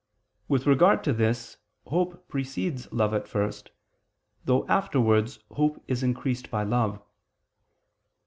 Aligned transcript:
With 0.47 0.65
regard 0.65 1.03
to 1.03 1.13
this, 1.13 1.57
hope 1.85 2.27
precedes 2.27 2.91
love 2.91 3.13
at 3.13 3.27
first; 3.27 3.69
though 4.45 4.67
afterwards 4.67 5.37
hope 5.51 5.79
is 5.87 6.01
increased 6.01 6.49
by 6.49 6.63
love. 6.63 6.99